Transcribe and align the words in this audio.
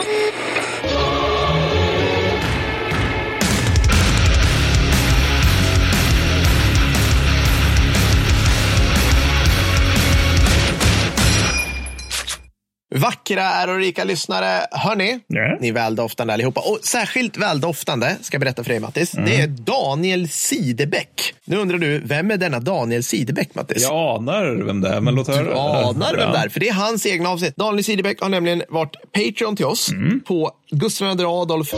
Beep. 0.00 0.34
Vackra, 13.00 13.42
ärorika 13.42 14.04
lyssnare. 14.04 14.66
Hörni, 14.70 15.20
Ja. 15.26 15.56
ni 15.60 15.68
är 15.68 15.72
väldoftande 15.72 16.34
allihopa. 16.34 16.60
Och 16.60 16.78
särskilt 16.82 17.36
väldoftande, 17.36 18.16
ska 18.22 18.34
jag 18.34 18.40
berätta 18.40 18.64
för 18.64 18.70
dig 18.70 18.80
Mattis, 18.80 19.10
det 19.10 19.36
är 19.40 19.46
Daniel 19.46 20.28
Sidebäck. 20.28 21.34
Nu 21.44 21.56
undrar 21.56 21.78
du, 21.78 21.98
vem 22.04 22.30
är 22.30 22.36
denna 22.36 22.60
Daniel 22.60 23.04
Sidebäck 23.04 23.54
Mattis? 23.54 23.82
Jag 23.82 23.92
anar 24.18 24.64
vem 24.66 24.80
det 24.80 24.88
är, 24.88 25.00
men 25.00 25.14
låt 25.14 25.28
höra. 25.28 25.42
Du 25.44 25.52
anar 25.54 26.16
vem 26.16 26.32
det 26.32 26.38
är, 26.38 26.48
för 26.48 26.60
det 26.60 26.68
är 26.68 26.72
hans 26.74 27.06
egna 27.06 27.28
avsnitt. 27.28 27.56
Daniel 27.56 27.84
Sidebäck 27.84 28.20
har 28.20 28.28
nämligen 28.28 28.62
varit 28.68 28.96
Patreon 29.12 29.56
till 29.56 29.66
oss 29.66 29.90
Mm. 29.90 30.20
på 30.20 30.50
Gustav 30.70 31.20
II 31.20 31.26
Adolf 31.26 31.74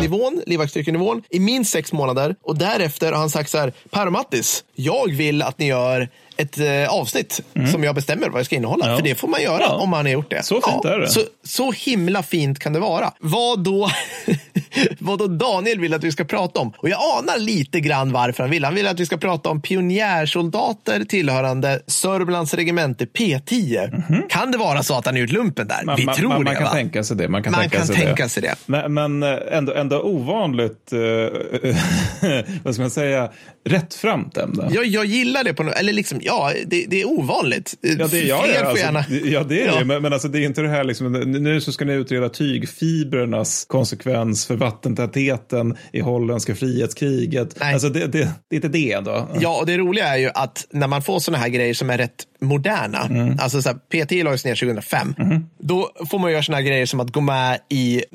nivån, 0.00 0.42
livvaktsstyrkenivån, 0.46 1.22
i 1.30 1.40
minst 1.40 1.72
sex 1.72 1.92
månader. 1.92 2.34
Och 2.42 2.58
därefter 2.58 3.12
har 3.12 3.18
han 3.18 3.30
sagt 3.30 3.50
så 3.50 3.58
här, 3.58 3.72
Per 3.90 4.06
och 4.06 4.12
Mattis, 4.12 4.64
jag 4.74 5.12
vill 5.12 5.42
att 5.42 5.58
ni 5.58 5.66
gör 5.66 6.08
ett 6.36 6.58
eh, 6.58 6.88
avsnitt 6.88 7.40
som 7.72 7.84
jag 7.84 7.94
bestämmer 7.94 8.28
vad 8.28 8.40
det 8.40 8.44
ska 8.44 8.56
innehålla. 8.56 8.84
Mm. 8.84 8.92
Ja. 8.92 8.98
För 8.98 9.04
det 9.08 9.14
får 9.14 9.28
man 9.28 9.42
göra 9.42 9.60
Ja. 9.62 9.74
om 9.74 9.90
man 9.90 10.04
har 10.06 10.12
gjort 10.12 10.30
det. 10.30 10.44
Så 10.44 10.60
fint 10.60 10.84
är 10.84 10.98
det. 10.98 11.08
Så, 11.08 11.20
så 11.44 11.72
himla 11.72 12.22
fint 12.22 12.58
kan 12.58 12.72
det 12.72 12.80
vara. 12.80 13.12
Vad 13.20 13.60
då, 13.64 13.90
vad 14.98 15.18
då 15.18 15.26
Daniel 15.26 15.80
vill 15.80 15.94
att 15.94 16.04
vi 16.04 16.12
ska 16.12 16.24
prata 16.24 16.60
om. 16.60 16.72
Och 16.78 16.88
jag 16.88 16.98
anar 17.18 17.38
lite 17.38 17.80
grann 17.80 18.12
varför 18.12 18.42
han 18.42 18.50
vill. 18.50 18.64
Han 18.64 18.74
vill 18.74 18.86
att 18.86 19.00
vi 19.00 19.06
ska 19.06 19.16
prata 19.16 19.48
om 19.50 19.62
pionjärsoldater 19.62 21.04
tillhörande 21.04 21.80
Sörmlands 21.86 22.54
regemente 22.54 23.04
P10. 23.04 24.28
Kan 24.28 24.50
det 24.52 24.58
vara 24.58 24.82
så 24.82 24.98
att 24.98 25.06
han 25.06 25.14
har 25.14 25.20
gjort 25.20 25.30
lumpen 25.32 25.68
där? 25.68 25.84
Man, 25.84 25.96
vi 25.96 26.04
man, 26.04 26.14
tror 26.14 26.28
man, 26.28 26.38
det. 26.38 26.44
man 26.44 26.54
kan 26.54 26.64
va? 26.64 26.70
tänka 26.70 27.04
sig 27.04 27.16
det. 27.16 27.28
Man 27.28 27.42
kan 27.42 27.52
Man 27.52 27.60
tänka, 27.60 27.78
kan 27.78 27.86
sig, 27.86 27.96
tänka 27.96 28.22
det. 28.22 28.28
sig 28.28 28.42
det. 28.42 28.54
Men, 28.66 28.94
men 28.94 29.22
eh, 29.22 29.38
ändå, 29.50 29.74
ändå 29.74 30.00
ovanligt, 30.02 30.92
eh, 30.92 30.98
vad 32.62 32.74
ska 32.74 32.82
man 32.82 32.90
säga, 32.90 33.30
rättframt 33.64 34.36
ämne. 34.36 34.68
Jag, 34.70 34.86
jag 34.86 35.04
gillar 35.06 35.44
det 35.44 35.54
på 35.54 35.62
något, 35.62 35.74
eller 35.74 35.92
liksom, 35.92 36.20
ja, 36.26 36.52
det, 36.66 36.86
det 36.88 37.00
är 37.00 37.08
ovanligt. 37.08 37.74
Ja, 37.80 38.06
det, 38.06 38.20
ja, 38.20 38.42
Fler 38.42 38.54
ja, 38.54 38.60
får 38.60 38.66
alltså, 38.66 38.84
gärna. 38.84 39.04
ja, 39.24 39.42
det 39.44 39.62
är 39.62 39.66
Ja. 39.66 39.78
det. 39.78 39.84
Men, 39.84 40.02
men 40.02 40.12
alltså, 40.12 40.28
det 40.28 40.38
är 40.38 40.44
inte 40.46 40.62
det 40.62 40.68
här 40.68 40.84
liksom, 40.84 41.12
nu 41.12 41.60
så 41.60 41.72
ska 41.72 41.84
ni 41.84 41.92
utreda 41.92 42.28
tygfibrernas 42.28 43.64
konsekvens 43.68 44.46
för 44.46 44.56
vattentätheten 44.56 45.76
i 45.92 46.00
holländska 46.00 46.54
frihetskriget. 46.54 47.56
Nej. 47.60 47.72
Alltså, 47.72 47.88
det, 47.88 48.06
det, 48.06 48.18
det 48.50 48.54
är 48.54 48.56
inte 48.56 48.68
det 48.68 48.92
ändå. 48.92 49.28
Ja, 49.40 49.58
och 49.60 49.66
det 49.66 49.78
roliga 49.78 50.06
är 50.06 50.16
ju 50.18 50.30
att 50.34 50.66
när 50.70 50.86
man 50.86 51.02
får 51.02 51.20
såna 51.20 51.38
här 51.38 51.48
grejer 51.48 51.74
som 51.74 51.90
är 51.90 51.98
rätt 51.98 52.24
moderna, 52.40 53.02
Mm. 53.10 53.36
alltså 53.40 53.62
så 53.62 53.68
här, 53.68 53.76
PT 54.04 54.12
lades 54.24 54.44
ner 54.44 54.54
2005, 54.54 55.14
då 55.58 55.90
får 56.10 56.18
man 56.18 56.32
göra 56.32 56.42
såna 56.42 56.56
här 56.58 56.64
grejer 56.64 56.86
som 56.86 57.00
att 57.00 57.10
gå 57.12 57.20
med 57.20 57.58
i 57.70 58.02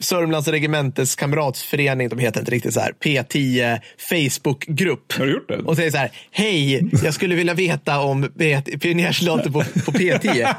Sörmlands 0.00 0.48
regementes 0.48 1.16
kamratsförening, 1.16 2.08
de 2.08 2.18
heter 2.18 2.40
inte 2.40 2.52
riktigt 2.52 2.74
så 2.74 2.80
här, 2.80 2.92
P10 3.04 3.80
Facebookgrupp. 3.98 5.12
Har 5.12 5.26
du 5.26 5.32
gjort 5.32 5.48
det? 5.48 5.58
Och 5.58 5.76
säger 5.76 5.90
så 5.90 5.96
här, 5.96 6.10
hej, 6.30 6.90
jag 7.04 7.14
skulle 7.14 7.34
vilja 7.34 7.54
veta 7.54 8.00
om 8.00 8.30
pionjärsoldater 8.80 9.50
på, 9.50 9.64
på 9.84 9.92
P10. 9.92 10.54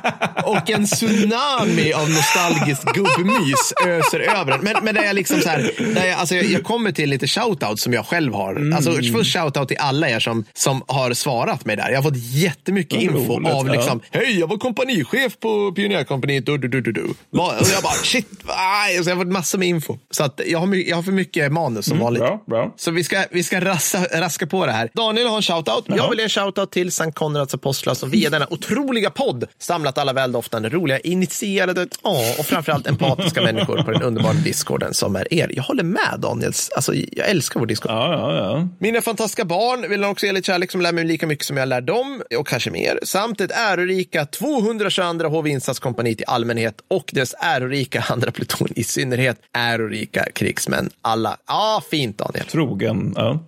Och 0.46 0.70
en 0.70 0.86
tsunami 0.86 1.94
av 1.94 2.10
nostalgiskt 2.10 2.84
gubbmys 2.84 3.74
öser 3.86 4.20
över 4.20 4.52
en. 4.52 4.60
Men, 4.62 4.76
men 4.84 4.96
där 4.96 5.04
jag 5.04 5.16
liksom 5.16 5.42
så 5.42 5.50
här, 5.50 5.72
där 5.96 6.06
jag, 6.06 6.20
alltså 6.20 6.36
jag, 6.36 6.46
jag 6.46 6.64
kommer 6.64 6.92
till 6.92 7.10
lite 7.10 7.28
shoutout 7.28 7.80
som 7.80 7.94
jag 7.94 8.06
själv 8.06 8.34
har. 8.34 8.52
Mm. 8.56 8.74
Alltså 8.74 8.92
först 8.92 9.34
shoutout 9.34 9.68
till 9.68 9.78
alla 9.80 10.10
er 10.10 10.20
som, 10.20 10.46
som 10.54 10.84
har 10.88 11.14
svarat 11.14 11.66
mig 11.66 11.76
där. 11.76 11.90
Jag 11.90 11.98
har 11.98 12.04
fått 12.04 12.18
jättemycket 12.18 13.02
info 13.02 13.18
roligt, 13.18 13.52
av 13.52 13.68
ja. 13.68 13.74
liksom, 13.74 14.02
hej, 14.12 14.40
jag 14.40 14.48
var 14.48 14.58
kompanichef 14.58 15.40
på 15.40 15.72
pionjärkompaniet, 15.72 16.46
du, 16.46 16.58
du, 16.58 16.68
du, 16.68 16.82
du, 16.82 16.92
du. 16.92 17.04
Och 17.04 17.54
jag 17.74 17.84
bara, 17.84 17.94
shit, 17.94 18.28
aj. 18.48 19.04
Så 19.04 19.10
jag 19.10 19.27
fått 19.28 19.34
massor 19.34 19.58
med 19.60 19.68
info. 19.68 19.98
Så 20.12 20.24
att 20.24 20.42
jag, 20.46 20.60
har, 20.60 20.76
jag 20.76 20.96
har 20.96 21.04
för 21.04 21.12
mycket 21.12 21.52
manus 21.52 21.86
som 21.86 22.00
vanligt. 22.00 22.22
Bra, 22.22 22.44
bra. 22.48 22.74
Så 22.78 22.92
vi 22.92 23.04
ska, 23.04 23.24
vi 23.32 23.44
ska 23.44 23.60
rassa, 23.60 24.04
raska 24.14 24.48
på 24.48 24.66
det 24.66 24.72
här. 24.72 24.90
Daniel 24.94 25.28
har 25.28 25.36
en 25.36 25.42
shoutout. 25.42 25.86
Jag 25.88 26.10
vill 26.10 26.20
ge 26.20 26.24
en 26.24 26.30
shoutout 26.30 26.72
till 26.72 26.92
Sankt 26.92 27.18
Konrads 27.18 27.54
apostlar 27.54 27.94
som 27.94 28.10
via 28.10 28.30
denna 28.30 28.48
otroliga 28.50 29.10
podd 29.10 29.46
samlat 29.60 29.98
alla 29.98 30.14
väldoftande, 30.14 30.70
roliga, 30.70 31.00
initierade 31.00 31.88
ja, 32.04 32.36
och 32.40 32.46
framförallt 32.46 32.88
empatiska 32.88 33.42
människor 33.42 33.84
på 33.84 33.92
den 33.92 34.02
underbara 34.02 34.34
discorden 34.34 34.94
som 34.94 35.16
är 35.16 35.34
er. 35.34 35.52
Jag 35.54 35.64
håller 35.64 35.84
med 35.84 36.20
Daniels. 36.20 36.70
Alltså, 36.76 36.94
jag 36.94 37.30
älskar 37.30 37.60
vår 37.60 37.68
discord. 37.68 37.92
Ja, 37.92 38.12
ja, 38.14 38.36
ja. 38.36 38.68
Mina 38.80 39.02
fantastiska 39.02 39.46
barn 39.46 39.90
vill 39.90 40.04
också 40.04 40.26
ge 40.26 40.32
lite 40.32 40.46
kärlek 40.46 40.72
som 40.72 40.82
lär 40.82 40.92
mig 40.92 41.04
lika 41.04 41.28
mycket 41.28 41.46
som 41.46 41.58
jag 41.58 41.68
lär 41.68 41.82
dem 41.82 42.22
och 42.40 42.48
kanske 42.48 42.72
mer. 42.72 43.00
Samt 43.04 43.42
ett 43.42 43.52
ärorika 43.52 44.26
222 44.26 45.30
HV 45.30 45.50
insatskompaniet 45.50 46.22
i 46.22 46.24
allmänhet 46.28 46.76
och 46.88 47.10
dess 47.14 47.36
ärorika 47.40 48.06
andra 48.10 48.32
pluton 48.32 48.68
i 48.76 48.84
synnerhet. 48.84 49.07
Ärorika 49.54 50.26
krigsmän 50.36 50.90
alla. 51.02 51.38
Ja, 51.48 51.84
fint 51.92 52.18
Daniel. 52.18 52.46
Trogen. 52.46 53.14
Ja. 53.16 53.40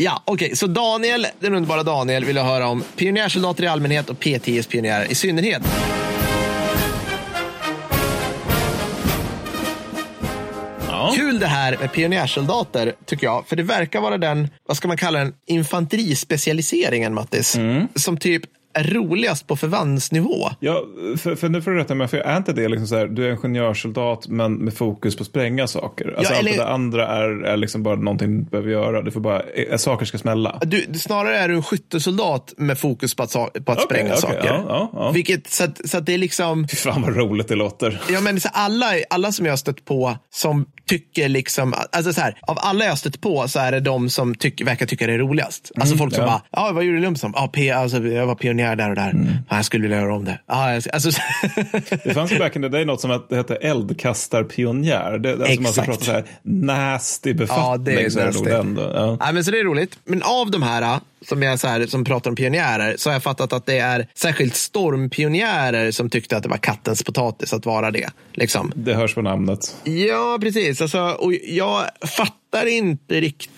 Ja, 0.00 0.22
okej, 0.24 0.56
så 0.56 0.66
Daniel, 0.66 1.26
den 1.40 1.54
underbara 1.54 1.82
Daniel, 1.82 2.24
vill 2.24 2.36
jag 2.36 2.44
höra 2.44 2.68
om 2.68 2.84
pionjärsoldater 2.96 3.64
i 3.64 3.66
allmänhet 3.66 4.10
och 4.10 4.16
P10s 4.16 4.68
pionjärer 4.68 5.12
i 5.12 5.14
synnerhet. 5.14 5.62
Kul 11.16 11.38
det 11.38 11.46
här 11.46 11.76
med 11.80 11.92
pionjärsoldater, 11.92 12.94
tycker 13.06 13.26
jag. 13.26 13.46
För 13.48 13.56
det 13.56 13.62
verkar 13.62 14.00
vara 14.00 14.18
den, 14.18 14.48
vad 14.66 14.76
ska 14.76 14.88
man 14.88 14.96
kalla 14.96 15.18
den, 15.18 15.34
infanterispecialiseringen, 15.46 17.14
Mattis. 17.14 17.56
Som 17.94 18.16
typ 18.16 18.42
är 18.74 18.84
roligast 18.84 19.46
på 19.46 19.56
förbandsnivå. 19.56 20.48
Ja, 20.60 20.82
för, 21.18 21.34
för 21.36 21.48
nu 21.48 21.62
får 21.62 21.70
du 21.70 21.76
rätta 21.78 21.94
mig, 21.94 22.08
för 22.08 22.16
är 22.18 22.36
inte 22.36 22.52
det 22.52 22.68
liksom 22.68 22.86
så 22.86 22.96
här, 22.96 23.06
du 23.06 23.26
är 23.26 23.30
ingenjörssoldat 23.30 24.28
men 24.28 24.52
med 24.54 24.74
fokus 24.74 25.16
på 25.16 25.22
att 25.22 25.26
spränga 25.26 25.66
saker? 25.66 26.14
Alltså 26.16 26.32
Ja, 26.32 26.38
allt 26.38 26.48
eller- 26.48 26.56
det 26.58 26.68
andra 26.68 27.06
är, 27.08 27.30
är 27.44 27.56
liksom 27.56 27.82
bara 27.82 27.96
någonting 27.96 28.44
du 28.44 28.50
behöver 28.50 28.70
göra, 28.70 29.02
du 29.02 29.10
får 29.10 29.20
bara, 29.20 29.40
eh, 29.42 29.76
saker 29.76 30.06
ska 30.06 30.18
smälla. 30.18 30.58
Du, 30.62 30.86
snarare 30.98 31.36
är 31.38 31.48
du 31.48 31.54
en 31.54 31.62
skyttesoldat 31.62 32.54
med 32.56 32.78
fokus 32.78 33.14
på 33.14 33.22
att, 33.22 33.32
på 33.32 33.42
att 33.44 33.58
Okej, 33.68 33.84
spränga 33.84 34.08
okej, 34.08 34.20
saker. 34.20 34.44
ja, 34.46 34.64
ja, 34.68 34.90
ja. 34.92 35.10
Vilket, 35.10 35.50
så, 35.50 35.64
att, 35.64 35.88
så 35.88 35.98
att 35.98 36.06
det 36.06 36.14
är 36.14 36.18
liksom... 36.18 36.68
Fy 36.68 36.76
fan 36.76 37.02
vad 37.02 37.16
roligt 37.16 37.48
det 37.48 37.54
låter. 37.54 38.00
Ja, 38.10 38.20
men 38.20 38.40
så 38.40 38.48
alla, 38.52 38.86
alla 39.10 39.32
som 39.32 39.46
jag 39.46 39.52
har 39.52 39.56
stött 39.56 39.84
på 39.84 40.16
som 40.30 40.66
tycker 40.88 41.28
liksom, 41.28 41.74
alltså 41.92 42.12
så 42.12 42.20
här, 42.20 42.38
av 42.42 42.58
alla 42.60 42.84
jag 42.84 42.92
har 42.92 42.96
stött 42.96 43.20
på 43.20 43.48
så 43.48 43.58
är 43.58 43.72
det 43.72 43.80
de 43.80 44.10
som 44.10 44.34
tyck, 44.34 44.60
verkar 44.60 44.86
tycka 44.86 45.06
det 45.06 45.12
är 45.12 45.18
roligast. 45.18 45.72
Alltså 45.76 45.96
folk 45.96 46.14
som 46.14 46.24
bara, 46.24 46.42
ja 46.52 46.70
vad 46.74 46.84
gjorde 46.84 46.96
du 46.98 47.02
lump 47.02 47.18
som? 47.18 47.32
Ja, 47.36 47.50
P, 47.52 47.70
alltså, 47.70 47.98
jag 47.98 48.26
var 48.26 48.34
pionjär 48.34 48.57
där 48.58 48.90
och 48.90 48.96
där. 48.96 49.42
Ja, 49.48 49.56
jag 49.56 49.64
skulle 49.64 49.82
vilja 49.82 49.98
göra 49.98 50.14
om 50.14 50.24
det. 50.24 50.38
Jag, 50.46 50.82
alltså, 50.92 51.10
Det 52.04 52.14
fanns 52.14 52.38
back 52.38 52.56
in 52.56 52.62
the 52.62 52.68
day 52.68 52.84
något 52.84 53.00
som 53.00 53.10
hette 53.30 53.56
eldkastarpionjär. 53.56 55.18
Det, 55.18 55.32
alltså 55.32 55.60
man 55.60 55.72
ska 55.72 55.82
Exakt. 55.82 55.86
prata 55.86 56.04
så 56.04 56.12
här 56.12 56.24
nasty 56.42 57.34
befattning. 57.34 57.64
Ja, 57.64 57.76
det 57.76 58.18
är 58.20 58.26
nasty. 58.26 58.44
den 58.44 58.74
då. 58.74 59.16
Ja. 59.20 59.32
Men 59.32 59.44
så 59.44 59.50
det 59.50 59.58
är 59.60 59.64
roligt. 59.64 59.98
Men 60.04 60.22
av 60.22 60.50
de 60.50 60.62
här 60.62 61.00
som, 61.26 61.42
jag, 61.42 61.60
så 61.60 61.68
här, 61.68 61.86
som 61.86 62.04
pratar 62.04 62.30
om 62.30 62.36
pionjärer 62.36 62.94
så 62.98 63.08
har 63.08 63.14
jag 63.14 63.22
fattat 63.22 63.52
att 63.52 63.66
det 63.66 63.78
är 63.78 64.06
särskilt 64.14 64.54
stormpionjärer 64.54 65.90
som 65.90 66.10
tyckte 66.10 66.36
att 66.36 66.42
det 66.42 66.48
var 66.48 66.56
kattens 66.56 67.02
potatis 67.02 67.52
att 67.52 67.66
vara 67.66 67.90
det. 67.90 68.10
Liksom. 68.32 68.72
Det 68.76 68.94
hörs 68.94 69.14
på 69.14 69.22
namnet. 69.22 69.76
Ja, 69.84 70.38
precis. 70.40 70.80
Alltså, 70.82 71.00
och 71.00 71.32
jag 71.34 71.84
fattar 72.16 72.66
inte 72.66 73.20
riktigt 73.20 73.50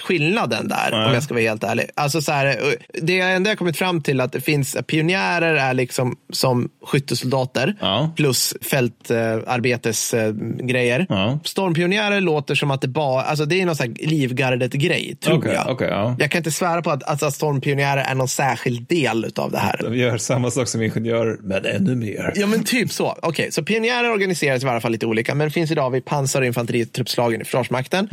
skillnaden 0.00 0.68
där, 0.68 0.88
Nej. 0.90 1.06
om 1.08 1.14
jag 1.14 1.22
ska 1.22 1.34
vara 1.34 1.42
helt 1.44 1.64
ärlig. 1.64 1.86
Alltså, 1.94 2.22
så 2.22 2.32
här, 2.32 2.56
det 3.02 3.20
enda 3.20 3.50
jag 3.50 3.58
kommit 3.58 3.76
fram 3.76 4.02
till 4.02 4.20
att 4.20 4.32
det 4.32 4.40
finns 4.40 4.76
pionjärer 4.86 5.54
är 5.54 5.74
liksom 5.74 6.16
som 6.32 6.68
skyttesoldater 6.86 7.74
Ja. 7.80 8.12
plus 8.16 8.54
fältarbetesgrejer. 8.62 11.06
Ja. 11.08 11.38
Stormpionjärer 11.44 12.20
låter 12.20 12.54
som 12.54 12.70
att 12.70 12.80
det 12.80 12.88
bara, 12.88 13.22
alltså 13.22 13.44
det 13.44 13.60
är 13.60 13.66
någon 13.66 13.76
sån 13.76 13.94
livgardet-grej, 13.94 15.16
tror 15.20 15.38
Okej, 15.38 15.52
jag. 15.54 15.68
okej, 15.68 15.88
ja. 15.88 16.16
Jag 16.18 16.30
kan 16.30 16.38
inte 16.38 16.50
svära 16.50 16.82
på 16.82 16.90
att, 16.90 17.02
att, 17.02 17.22
att 17.22 17.34
stormpionjärer 17.34 18.02
är 18.02 18.14
någon 18.14 18.28
särskild 18.28 18.88
del 18.88 19.32
av 19.36 19.50
det 19.50 19.58
här. 19.58 19.86
Vi 19.90 19.98
gör 19.98 20.18
samma 20.18 20.50
sak 20.50 20.68
som 20.68 20.82
ingenjörer, 20.82 21.36
men 21.42 21.66
ännu 21.66 21.94
mer. 21.94 22.32
Ja, 22.34 22.46
men 22.46 22.64
typ 22.64 22.92
så. 22.92 23.18
Okej, 23.22 23.52
så 23.52 23.62
pionjärer 23.62 24.12
organiseras 24.12 24.62
i 24.62 24.66
varje 24.66 24.80
fall 24.80 24.92
lite 24.92 25.06
olika, 25.06 25.34
men 25.34 25.50
finns 25.50 25.70
idag 25.70 25.90
vid 25.90 26.04
pansar 26.04 26.40
och 26.40 26.46
infanteritruppslagen 26.46 27.40
i 27.40 27.44
Försvarsmakten. 27.44 28.08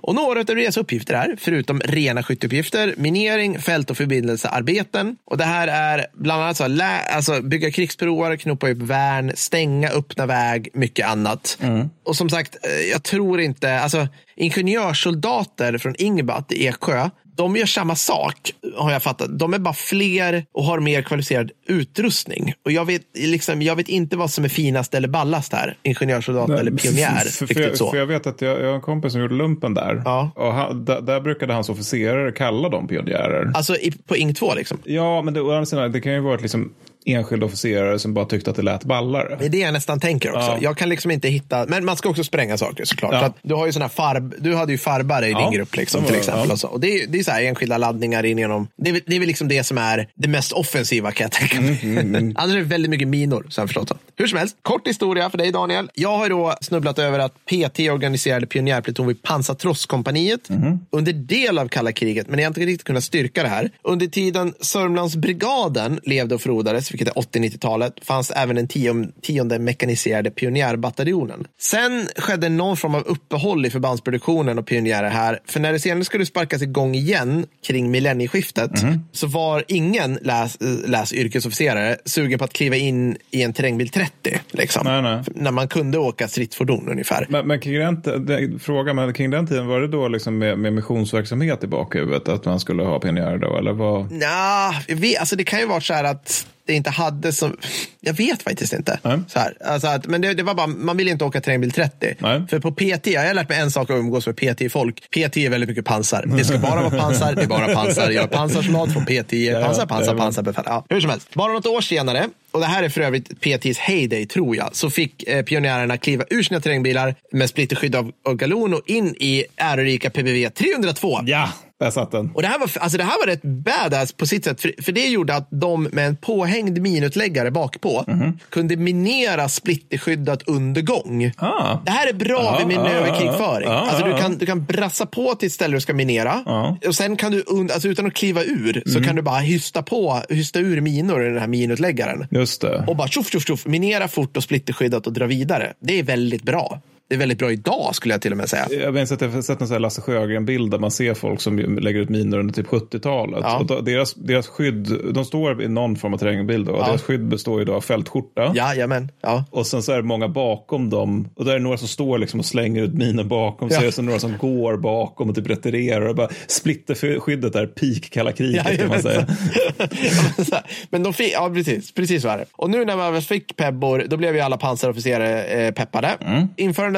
Och 0.00 0.14
några 0.14 0.40
av 0.40 0.44
deras 0.46 0.76
uppgifter 0.76 1.07
är, 1.14 1.36
förutom 1.38 1.80
rena 1.84 2.22
skytteuppgifter, 2.22 2.94
minering, 2.96 3.58
fält 3.58 3.90
och 3.90 3.96
förbindelsearbeten. 3.96 5.16
Och 5.24 5.38
det 5.38 5.44
här 5.44 5.68
är 5.68 6.06
bland 6.14 6.42
annat 6.42 6.56
så, 6.56 6.66
lä- 6.66 7.02
alltså, 7.14 7.42
bygga 7.42 7.70
krigsbroar, 7.70 8.36
knoppa 8.36 8.68
upp 8.70 8.78
värn, 8.78 9.32
stänga, 9.34 9.88
öppna 9.88 10.26
väg, 10.26 10.68
mycket 10.74 11.06
annat. 11.08 11.58
Och 12.04 12.16
som 12.16 12.28
sagt, 12.30 12.56
eh, 12.62 12.70
jag 12.90 13.02
tror 13.02 13.40
inte, 13.40 13.80
alltså 13.80 14.08
ingenjörssoldater 14.36 15.78
från 15.78 15.94
Ingbat 15.98 16.52
i 16.52 16.66
Eksjö, 16.66 17.10
de 17.38 17.56
gör 17.56 17.66
samma 17.66 17.96
sak, 17.96 18.52
har 18.76 18.92
jag 18.92 19.02
fattat. 19.02 19.38
De 19.38 19.54
är 19.54 19.58
bara 19.58 19.74
fler 19.74 20.44
och 20.52 20.64
har 20.64 20.80
mer 20.80 21.02
kvalificerad 21.02 21.50
utrustning. 21.66 22.52
Och 22.64 22.72
jag 22.72 22.84
vet, 22.84 23.02
liksom, 23.14 23.62
jag 23.62 23.76
vet 23.76 23.88
inte 23.88 24.16
vad 24.16 24.30
som 24.30 24.44
är 24.44 24.48
finast 24.48 24.94
eller 24.94 25.08
ballast 25.08 25.52
här. 25.52 25.76
Ingenjörssoldat 25.82 26.50
eller 26.50 26.70
pionjär. 26.70 27.16
För, 27.16 27.46
för, 27.46 27.74
så. 27.74 27.90
för 27.90 27.98
jag 27.98 28.06
vet 28.06 28.26
att 28.26 28.40
jag, 28.40 28.60
jag 28.60 28.66
har 28.66 28.74
en 28.74 28.80
kompis 28.80 29.12
som 29.12 29.20
gjorde 29.20 29.34
lumpen 29.34 29.74
där. 29.74 30.02
Ja. 30.04 30.30
Och 30.36 30.52
han, 30.52 30.84
där, 30.84 31.00
där 31.00 31.20
brukade 31.20 31.52
hans 31.52 31.68
officerare 31.68 32.32
kalla 32.32 32.68
dem 32.68 32.88
pionjärer. 32.88 33.52
Alltså 33.54 33.76
i, 33.76 33.92
på 34.06 34.16
Ing 34.16 34.34
2 34.34 34.54
liksom. 34.54 34.78
Ja, 34.84 35.22
men 35.22 35.34
det, 35.34 35.88
det 35.88 36.00
kan 36.00 36.12
ju 36.12 36.20
vara 36.20 36.34
ett 36.34 36.42
liksom 36.42 36.72
enskilda 37.14 37.46
officerare 37.46 37.98
som 37.98 38.14
bara 38.14 38.24
tyckte 38.24 38.50
att 38.50 38.56
det 38.56 38.62
lät 38.62 38.84
ballare. 38.84 39.36
Det 39.38 39.44
är 39.44 39.48
det 39.48 39.58
jag 39.58 39.72
nästan 39.72 40.00
tänker 40.00 40.28
också. 40.28 40.40
Ja. 40.50 40.58
Jag 40.60 40.76
kan 40.76 40.88
liksom 40.88 41.10
inte 41.10 41.28
hitta, 41.28 41.66
men 41.68 41.84
man 41.84 41.96
ska 41.96 42.08
också 42.08 42.24
spränga 42.24 42.58
saker 42.58 42.84
såklart. 42.84 43.12
Ja. 43.12 43.26
Så 43.26 43.48
du 43.48 43.54
har 43.54 43.66
ju 43.66 43.72
såna 43.72 43.88
farb, 43.88 44.34
du 44.38 44.54
hade 44.56 44.72
ju 44.72 44.78
farbare 44.78 45.28
i 45.28 45.30
Ja. 45.30 45.40
din 45.40 45.52
grupp 45.52 45.76
liksom, 45.76 46.04
till 46.04 46.14
exempel. 46.14 46.50
Och, 46.50 46.64
och 46.72 46.80
det, 46.80 47.02
är, 47.02 47.06
det 47.06 47.18
är 47.18 47.22
så 47.24 47.30
här 47.30 47.42
enskilda 47.42 47.78
laddningar 47.78 48.24
in 48.24 48.38
genom, 48.38 48.68
det 48.76 48.90
är, 48.90 49.00
det 49.06 49.16
är 49.16 49.20
väl 49.20 49.28
liksom 49.28 49.48
det 49.48 49.64
som 49.64 49.78
är 49.78 50.08
det 50.14 50.28
mest 50.28 50.52
offensiva 50.52 51.12
kan 51.12 51.24
jag 51.24 51.32
tänka 51.32 51.60
mig. 51.60 51.80
Mm, 51.82 52.32
Annars 52.36 52.54
är 52.54 52.58
det 52.58 52.64
väldigt 52.64 52.90
mycket 52.90 53.08
minor, 53.08 53.46
så 53.48 53.60
jag 53.60 53.68
förstått. 53.68 53.92
Hur 54.16 54.26
som 54.26 54.38
helst, 54.38 54.56
kort 54.62 54.88
historia 54.88 55.30
för 55.30 55.38
dig 55.38 55.52
Daniel. 55.52 55.90
Jag 55.94 56.16
har 56.18 56.28
då 56.28 56.54
snubblat 56.60 56.98
över 56.98 57.18
att 57.18 57.32
PT 57.44 57.78
organiserade 57.80 58.46
pionjärpluton 58.46 59.06
vid 59.06 59.22
Pansartrosskompaniet 59.22 60.48
Mhm. 60.48 60.78
under 60.90 61.12
del 61.12 61.58
av 61.58 61.68
kalla 61.68 61.92
kriget, 61.92 62.28
men 62.28 62.38
jag 62.38 62.44
har 62.46 62.50
inte 62.50 62.60
riktigt 62.60 62.84
kunnat 62.86 63.04
styrka 63.04 63.42
det 63.42 63.48
här. 63.48 63.70
Under 63.82 64.06
tiden 64.06 64.54
Sörmlandsbrigaden 64.60 66.00
levde 66.02 66.34
och 66.34 66.40
frodades, 66.40 66.90
vilket 66.98 67.16
är 67.16 67.20
80-90-talet, 67.20 67.92
fanns 68.02 68.30
även 68.30 68.56
den 68.56 68.68
tion- 68.68 69.12
tionde 69.22 69.58
mekaniserade 69.58 70.30
pionjärbataljonen. 70.30 71.46
Sen 71.60 72.08
skedde 72.16 72.48
någon 72.48 72.76
form 72.76 72.94
av 72.94 73.02
uppehåll 73.06 73.66
i 73.66 73.70
förbandsproduktionen 73.70 74.58
och 74.58 74.66
pionjärer 74.66 75.10
här, 75.10 75.38
för 75.46 75.60
när 75.60 75.72
det 75.72 75.80
senare 75.80 76.04
skulle 76.04 76.26
sparkas 76.26 76.62
igång 76.62 76.94
igen 76.94 77.46
kring 77.66 77.90
millennieskiftet 77.90 78.82
Mhm. 78.82 79.04
så 79.12 79.26
var 79.26 79.64
ingen 79.68 80.18
läs, 80.22 80.56
läs 80.86 81.12
yrkesofficerare 81.12 81.96
sugen 82.04 82.38
på 82.38 82.44
att 82.44 82.52
kliva 82.52 82.76
in 82.76 83.16
i 83.30 83.42
en 83.42 83.52
terrängbil 83.52 83.88
30. 83.88 84.38
Liksom. 84.50 84.82
Nej, 84.86 85.02
nej. 85.02 85.22
När 85.34 85.50
man 85.50 85.68
kunde 85.68 85.98
åka 85.98 86.28
stridsfordon 86.28 86.88
ungefär. 86.88 87.26
Men, 87.28 87.46
men 87.46 87.60
kring 87.60 87.74
den, 87.78 88.58
fråga, 88.60 88.94
men 88.94 89.12
kring 89.12 89.30
den 89.30 89.46
tiden 89.46 89.66
var 89.66 89.80
det 89.80 89.88
då 89.88 90.08
liksom 90.08 90.38
med, 90.38 90.58
med 90.58 90.72
missionsverksamhet 90.72 91.64
i 91.64 91.66
bakhuvudet 91.66 92.28
att 92.28 92.44
man 92.44 92.60
skulle 92.60 92.82
ha 92.82 93.00
pionjärer 93.00 93.38
då? 93.38 93.56
Eller 93.58 93.72
vad? 93.72 94.12
Nja, 94.12 94.74
vet, 94.88 95.18
alltså 95.20 95.36
det 95.36 95.44
kan 95.44 95.58
ju 95.60 95.66
vara 95.66 95.80
så 95.80 95.94
här 95.94 96.04
att 96.04 96.46
det 96.68 96.74
inte 96.74 96.90
hade 96.90 97.32
så... 97.32 97.52
Jag 98.00 98.12
vet 98.12 98.42
faktiskt 98.42 98.72
inte. 98.72 98.98
Nej. 99.02 99.18
Så 99.28 99.38
här, 99.38 99.56
alltså 99.64 99.88
att, 99.88 100.06
men 100.06 100.20
det, 100.20 100.34
det 100.34 100.42
var 100.42 100.54
bara, 100.54 100.66
man 100.66 100.96
vill 100.96 101.08
inte 101.08 101.24
åka 101.24 101.40
terrängbil 101.40 101.70
30. 101.70 102.14
Nej. 102.18 102.42
För 102.50 102.60
på 102.60 102.72
PT, 102.72 103.06
jag 103.06 103.26
har 103.26 103.34
lärt 103.34 103.48
mig 103.48 103.60
en 103.60 103.70
sak 103.70 103.90
att 103.90 103.96
umgås 103.96 104.26
med 104.26 104.36
PT-folk. 104.36 105.10
PT 105.10 105.36
är 105.36 105.50
väldigt 105.50 105.68
mycket 105.68 105.84
pansar. 105.84 106.24
Det 106.26 106.44
ska 106.44 106.58
bara 106.58 106.80
vara 106.80 107.00
pansar, 107.00 107.34
det 107.34 107.42
är 107.42 107.46
bara 107.46 107.74
pansar. 107.74 108.10
Jag 108.10 108.24
är 108.24 108.28
pansarsoldat 108.28 108.92
från 108.92 109.04
PT, 109.04 109.32
ja, 109.32 109.60
pansar, 109.60 109.86
pansar, 109.86 110.16
pansarbefäl. 110.16 110.64
Ja, 110.66 110.84
hur 110.88 111.00
som 111.00 111.10
helst, 111.10 111.34
bara 111.34 111.52
något 111.52 111.66
år 111.66 111.80
senare, 111.80 112.28
och 112.50 112.60
det 112.60 112.66
här 112.66 112.82
är 112.82 112.88
för 112.88 113.00
övrigt 113.00 113.40
PTs 113.40 113.78
heyday 113.78 114.26
tror 114.26 114.56
jag, 114.56 114.76
så 114.76 114.90
fick 114.90 115.28
eh, 115.28 115.44
pionjärerna 115.44 115.96
kliva 115.96 116.24
ur 116.30 116.42
sina 116.42 116.60
terrängbilar 116.60 117.14
med 117.32 117.48
splitterskydd 117.48 117.96
av, 117.96 118.12
av 118.24 118.34
galon 118.34 118.74
och 118.74 118.82
in 118.86 119.14
i 119.18 119.44
ärorika 119.56 120.10
PBV 120.10 120.50
302. 120.50 121.20
Ja, 121.26 121.48
där 121.80 121.90
satt 121.90 122.10
den. 122.10 122.30
Och 122.34 122.42
det 122.42 122.48
här, 122.48 122.58
var, 122.58 122.70
alltså 122.80 122.98
det 122.98 123.04
här 123.04 123.18
var 123.20 123.26
rätt 123.26 123.42
badass 123.42 124.12
på 124.12 124.26
sitt 124.26 124.44
sätt, 124.44 124.60
för, 124.60 124.74
för 124.82 124.92
det 124.92 125.08
gjorde 125.08 125.34
att 125.34 125.48
de 125.50 125.82
med 125.82 126.06
en 126.06 126.16
påhängd 126.16 126.80
minutläggare 126.80 127.50
bakpå 127.50 128.04
Mhm. 128.06 128.38
kunde 128.50 128.76
minera 128.76 129.48
splitterskyddat 129.48 130.42
under 130.46 130.82
gång. 130.82 131.32
Ah. 131.36 131.78
Det 131.84 131.90
här 131.90 132.08
är 132.08 132.12
bra 132.12 132.56
Ja, 132.60 132.66
vid 132.66 132.76
manöverkrigföring. 132.76 133.68
ja, 133.68 133.74
ja, 133.74 133.90
alltså 133.90 134.04
du, 134.04 134.10
ja. 134.10 134.18
kan, 134.18 134.38
du 134.38 134.46
kan 134.46 134.64
brassa 134.64 135.06
på 135.06 135.34
till 135.34 135.46
ett 135.46 135.52
ställe 135.52 135.76
du 135.76 135.80
ska 135.80 135.94
minera. 135.94 136.42
Och 136.86 136.94
sen 136.94 137.16
kan 137.16 137.32
du, 137.32 137.44
alltså 137.72 137.88
utan 137.88 138.06
att 138.06 138.14
kliva 138.14 138.42
ur, 138.44 138.82
så 138.86 138.90
Mm. 138.98 139.06
kan 139.06 139.16
du 139.16 139.22
bara 139.22 139.38
hysta 139.38 139.82
på, 139.82 140.22
hysta 140.28 140.58
ur 140.58 140.80
minor 140.80 141.22
i 141.26 141.28
den 141.28 141.38
här 141.38 141.46
minutläggaren. 141.46 142.26
Just 142.30 142.60
det. 142.60 142.84
Och 142.86 142.96
bara 142.96 143.08
tjoff, 143.08 143.30
tjoff, 143.30 143.46
tjoff, 143.46 143.66
minera 143.66 144.08
fort 144.08 144.36
och 144.36 144.42
splitterskyddat 144.42 145.06
och 145.06 145.12
dra 145.12 145.26
vidare. 145.26 145.72
Det 145.80 145.98
är 145.98 146.02
väldigt 146.02 146.42
bra. 146.42 146.80
Det 147.08 147.14
är 147.14 147.18
väldigt 147.18 147.38
bra 147.38 147.52
idag 147.52 147.94
skulle 147.94 148.14
jag 148.14 148.22
till 148.22 148.32
och 148.32 148.36
med 148.38 148.48
säga. 148.48 148.66
Jag 148.70 148.94
minns 148.94 149.12
att 149.12 149.20
jag 149.20 149.28
har 149.28 149.42
sett 149.42 149.60
en 149.60 149.66
sån 149.66 149.74
här 149.74 149.80
Lasse 149.80 150.00
Sjögren-bild 150.00 150.70
där 150.70 150.78
man 150.78 150.90
ser 150.90 151.14
folk 151.14 151.40
som 151.40 151.58
lägger 151.58 152.00
ut 152.00 152.08
minor 152.08 152.38
under 152.38 152.54
typ 152.54 152.66
70-talet. 152.66 153.40
Ja. 153.42 153.58
Och 153.58 153.66
då, 153.66 153.80
deras, 153.80 154.14
deras 154.14 154.46
skydd, 154.46 154.92
de 155.14 155.24
står 155.24 155.62
i 155.62 155.68
någon 155.68 155.96
form 155.96 156.14
av 156.14 156.18
terrängbild 156.18 156.66
då, 156.66 156.72
och 156.72 156.78
Ja. 156.82 156.86
deras 156.86 157.02
skydd 157.02 157.28
består 157.28 157.64
då 157.64 157.74
av 157.74 157.80
fältskjorta. 157.80 158.52
Jajamän. 158.54 159.10
Ja. 159.20 159.44
Och 159.50 159.66
sen 159.66 159.82
så 159.82 159.92
är 159.92 159.96
det 159.96 160.02
många 160.02 160.28
bakom 160.28 160.90
dem. 160.90 161.28
Och 161.34 161.44
där 161.44 161.52
är 161.52 161.58
det 161.58 161.62
några 161.64 161.76
som 161.78 161.88
står 161.88 162.18
liksom 162.18 162.40
och 162.40 162.46
slänger 162.46 162.82
ut 162.82 162.94
minor 162.94 163.24
bakom. 163.24 163.70
Så 163.70 163.74
Ja. 163.76 163.80
är 163.80 163.84
det 163.86 163.92
så 163.92 164.02
några 164.02 164.18
som 164.18 164.38
går 164.38 164.76
bakom 164.76 165.28
och 165.28 165.34
typ 165.34 165.50
retirerar. 165.50 166.08
Och 166.08 166.14
bara 166.16 166.28
splitterskyddet 166.46 167.54
är 167.54 167.66
peak 167.66 168.10
kalla 168.10 168.32
kriget 168.32 168.78
kan 168.78 168.88
man 168.88 169.02
säga. 169.02 169.26
men, 170.90 171.02
de 171.02 171.12
fick, 171.12 171.32
ja 171.32 171.50
precis, 171.54 171.92
precis 171.92 172.22
så 172.22 172.28
är 172.28 172.38
det. 172.38 172.44
Och 172.52 172.70
nu 172.70 172.84
när 172.84 172.96
man 172.96 173.22
fick 173.22 173.56
pebbor, 173.56 174.04
då 174.08 174.16
blev 174.16 174.34
ju 174.34 174.40
alla 174.40 174.56
pansarofficerare 174.56 175.44
eh, 175.44 175.74
peppade. 175.74 176.08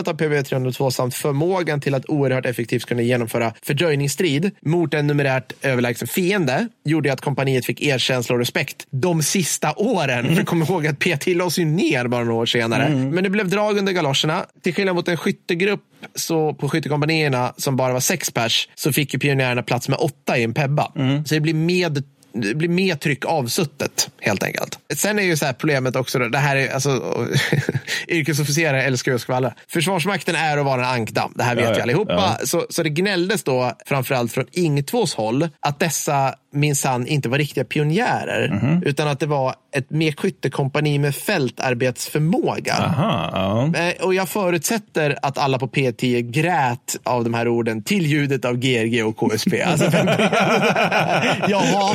Införandet 0.00 0.22
av 0.22 0.40
PB 0.40 0.48
302 0.48 0.90
samt 0.90 1.14
förmågan 1.14 1.80
till 1.80 1.94
att 1.94 2.06
oerhört 2.06 2.46
effektivt 2.46 2.84
kunna 2.84 3.02
genomföra 3.02 3.52
fördröjningsstrid 3.62 4.50
mot 4.62 4.94
en 4.94 5.06
numerärt 5.06 5.52
överlägsen 5.62 6.08
fiende 6.08 6.68
gjorde 6.84 7.12
att 7.12 7.20
kompaniet 7.20 7.66
fick 7.66 7.82
erkänsla 7.82 8.34
och 8.34 8.38
respekt 8.38 8.86
de 8.90 9.22
sista 9.22 9.72
åren. 9.76 10.36
För 10.36 10.44
kom 10.44 10.62
ihåg 10.62 10.86
att 10.86 10.98
PT 10.98 11.26
lades 11.26 11.58
ju 11.58 11.64
ner 11.64 12.06
bara 12.08 12.24
några 12.24 12.40
år 12.40 12.46
senare. 12.46 12.88
Men 12.88 13.24
det 13.24 13.30
blev 13.30 13.48
drag 13.48 13.78
under 13.78 13.92
galoscherna. 13.92 14.46
Till 14.62 14.74
skillnad 14.74 14.94
mot 14.94 15.08
en 15.08 15.16
skyttegrupp 15.16 15.80
så 16.14 16.54
på 16.54 16.68
skyttekompanierna 16.68 17.52
som 17.56 17.76
bara 17.76 17.92
var 17.92 18.00
sex 18.00 18.30
pers 18.30 18.68
så 18.74 18.92
fick 18.92 19.14
ju 19.14 19.20
pionjärerna 19.20 19.62
plats 19.62 19.88
med 19.88 19.98
åtta 19.98 20.38
i 20.38 20.44
en 20.44 20.54
pebba. 20.54 20.92
Så 21.26 21.34
det 21.34 21.40
blir 21.40 21.54
med 21.54 22.04
det 22.32 22.54
blir 22.54 22.68
mer 22.68 22.94
tryck 22.96 23.24
avsuttet 23.24 24.10
helt 24.20 24.42
enkelt. 24.42 24.78
Sen 24.94 25.18
är 25.18 25.22
ju 25.22 25.36
så 25.36 25.46
här 25.46 25.52
problemet 25.52 25.96
också, 25.96 26.18
då, 26.18 26.28
det 26.28 26.38
här 26.38 26.56
är 26.56 26.74
alltså 26.74 26.90
yrkesofficerare 28.08 28.82
älskar 28.82 29.12
ju 29.12 29.16
att 29.16 29.22
skvallra. 29.22 29.54
Försvarsmakten 29.68 30.34
är 30.36 30.58
och 30.58 30.64
vara 30.64 30.80
en 30.86 30.92
ankdamm, 30.94 31.32
det 31.36 31.42
här 31.42 31.56
vet 31.56 31.64
Ja, 31.64 31.74
ja, 31.76 31.82
allihopa. 31.82 32.36
ja. 32.40 32.46
Så, 32.46 32.66
så 32.70 32.82
det 32.82 32.90
gnälldes 32.90 33.42
då 33.42 33.72
framförallt 33.86 34.32
från 34.32 34.46
Ing 34.52 34.80
2s 34.82 35.16
håll 35.16 35.48
att 35.60 35.78
dessa 35.80 36.34
minsann 36.52 37.06
inte 37.06 37.28
var 37.28 37.38
riktiga 37.38 37.64
pionjärer 37.64 38.48
Mhm. 38.62 38.82
utan 38.86 39.08
att 39.08 39.20
det 39.20 39.26
var 39.26 39.54
ett 39.76 39.90
mekskyttekompani 39.90 40.98
med 40.98 41.14
fältarbetsförmåga. 41.14 42.74
Aha, 42.74 43.30
ja. 43.74 43.80
Eh, 43.80 44.04
Och 44.06 44.14
jag 44.14 44.28
förutsätter 44.28 45.16
att 45.22 45.38
alla 45.38 45.58
på 45.58 45.68
P10 45.68 46.20
grät 46.30 46.96
av 47.04 47.24
de 47.24 47.34
här 47.34 47.48
orden 47.48 47.82
till 47.82 48.06
ljudet 48.06 48.44
av 48.44 48.56
GRG 48.56 49.02
och 49.04 49.16
KSP. 49.16 49.62
Alltså, 49.62 49.84
Jaha, 51.48 51.94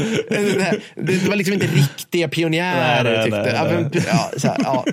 det, 0.95 1.27
var 1.27 1.35
liksom 1.35 1.53
inte 1.53 1.67
riktiga 1.67 2.27
pionjärer 2.27 3.03
Nej, 3.03 3.13
nej, 3.13 3.23
tyckte 3.23 3.41
nej, 3.41 3.53
ja, 3.55 3.63
nej. 3.63 3.73
men, 3.73 3.91
ja, 4.07 4.31
så 4.37 4.47
här, 4.47 4.57
ja. 4.63 4.85